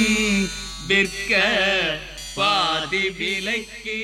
[0.86, 1.42] விற்க
[2.36, 3.98] பாதி விலைக்கு.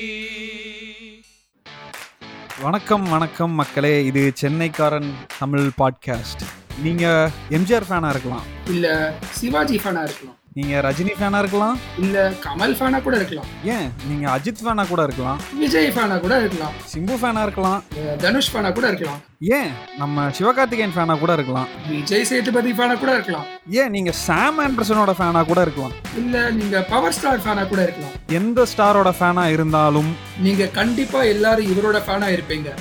[2.61, 4.05] வணக்கம் வணக்கம் மக்களே.
[4.05, 6.43] இது சென்னைக்காரன் தமிழ் பாட்காஸ்ட்
[6.83, 8.43] நீங்க எம்ஜிஆர் ஃபேனா இருக்கலாம்.
[8.67, 10.37] இல்ல சிவாஜி ஃபேனா இருக்கலாம்.
[10.57, 11.79] நீங்க ரஜினி ஃபேனா இருக்கலாம்?
[11.97, 13.47] இல்ல கமல் ஃபேனா கூட இருக்கலாம்.
[13.63, 13.91] ஏன்?
[14.09, 15.39] நீங்க அஜித் ஃபேனா கூட இருக்கலாம்.
[15.59, 16.73] விஜய் ஃபேனா கூட இருக்கலாம்.
[16.93, 17.83] சிம்பு ஃபேனா இருக்கலாம்.
[18.17, 19.19] தனுஷ் ஃபேனா கூட இருக்கலாம்.
[19.39, 19.69] ஏன்?
[19.97, 21.67] நம்ம சிவகார்த்திகேயன் ஃபேனா கூட இருக்கலாம்.
[21.89, 23.45] விஜய் சேதுபதி ஃபேனா கூட இருக்கலாம்.
[23.69, 23.89] ஏன்?
[23.89, 25.91] நீங்க சாம் ஆண்டர்சனோட ஃபேனா கூட இருக்கலாம்.
[26.17, 28.15] இல்ல நீங்க பவர் ஸ்டார் ஃபேனா கூட இருக்கலாம்.
[28.27, 30.15] எந்த ஸ்டாரோட ஃபேனா இருந்தாலும்.
[30.39, 32.71] நீங்க கண்டிப்பா எல்லாரும் இவரோட ஃபேனா இருப்பீங்க.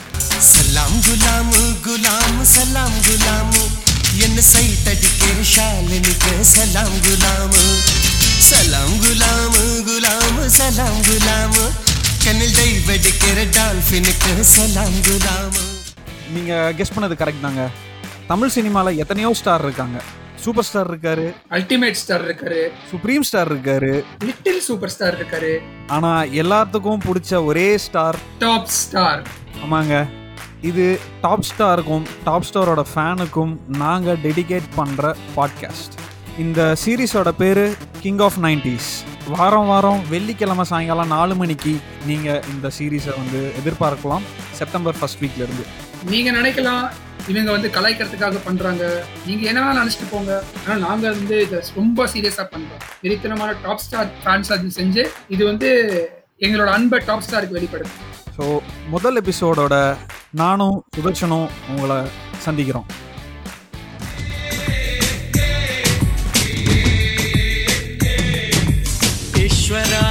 [0.52, 1.52] சலாம் குலாம்
[1.86, 3.52] குலாம் சலாம் குலாம்.
[4.27, 4.41] என்ன
[5.56, 7.54] சைத்தடிக்கிற ஷாலினிக்கு சலாம் குலாம்.
[8.48, 9.54] சலாம் குலாம்
[9.86, 11.56] குலாம் சலாம் குலாம்.
[12.24, 15.56] கண்ணில் டை வெடிக்கிற டால்ஃபினுக்கு சலாம் குலாம்.
[16.34, 17.70] நீங்க கெஸ் பண்ணது கரெக்ட் தாங்க.
[18.26, 20.02] தமிழ் சினிமால எத்தனையோ ஸ்டார் இருக்காங்க.
[20.36, 21.34] சூப்பர் ஸ்டார் இருக்காரு.
[21.50, 22.68] அல்டிமேட் ஸ்டார் இருக்காரு.
[22.91, 24.04] சுப்ரீம் ஸ்டார் இருக்காரு.
[24.24, 25.58] லிட்டில் சூப்பர் ஸ்டார் இருக்காரு.
[25.86, 29.26] ஆனா எல்லாத்துக்கும் பிடிச்ச ஒரே ஸ்டார் டாப் ஸ்டார்
[29.64, 30.06] ஆமாங்க.
[30.69, 30.84] இது
[31.20, 35.95] டாப் ஸ்டாருக்கும் டாப் ஸ்டாரோட ஃபேனுக்கும் நாங்கள் டெடிகேட் பண்ணுற பாட்காஸ்ட்
[36.39, 37.62] இந்த சீரீஸோட பேர்
[38.00, 38.89] கிங் ஆஃப் நைன்டிஸ்
[39.28, 41.72] வாரம் வாரம் வெள்ளிக்கிழமை சாயங்காலம் நாலு மணிக்கு
[42.06, 44.25] நீங்கள் இந்த சீரீஸை வந்து எதிர்பார்க்கலாம்.
[44.59, 45.67] செப்டம்பர் ஃபர்ஸ்ட் வீக்லேருந்து
[46.11, 46.84] நீங்க நினைக்கலாம்
[47.28, 48.83] இவங்க வந்து கலாய்க்கிறதுக்காக பண்றாங்க.
[49.27, 50.33] நீங்க என்ன வேணாலும் நினைச்சிட்டு போங்க.
[50.64, 52.83] ஆனா நாங்க வந்து இதை ரொம்ப சீரியஸா பண்றோம்.
[53.05, 55.71] வெறித்தனமான டாப் ஸ்டார் ஃபேன்ஸ் அது செஞ்சு இது வந்து
[56.47, 57.94] எங்களோட அன்பை டாப் ஸ்டாருக்கு வெளிப்படுது
[58.37, 58.47] ஸோ
[58.88, 59.75] முதல் எபிசோடோட
[60.41, 61.97] நானும் சுதர்ஷனும் உங்களை
[62.44, 62.86] சந்திக்கிறோம்.
[69.44, 70.02] ஈஸ்வரா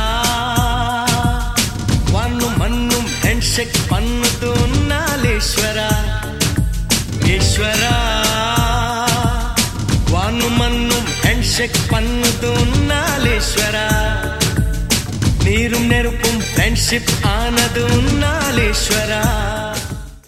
[2.13, 4.51] வானும் மண்ணும் ஹேண்ட்ஷேக் பண்ணுது
[4.91, 5.89] நாளேஸ்வரா
[7.35, 7.93] ஈஸ்வரா.
[10.13, 12.53] வானும் மண்ணும் ஹேண்ட்ஷேக் பண்ணுது
[12.91, 13.87] நாளேஸ்வரா
[15.45, 17.83] நீரும் நெருப்பும் ஃப்ரெண்ட்ஷிப் ஆனது
[18.23, 19.23] நாளேஸ்வரா